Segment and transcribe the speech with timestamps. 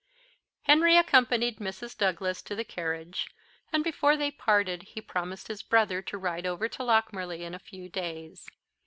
[0.63, 1.95] Henry accompanied Mrs.
[1.95, 3.27] Douglas to the carriage,
[3.71, 7.59] and before they parted he promised his brother to ride over to Lochmarlie in a
[7.59, 8.49] few days.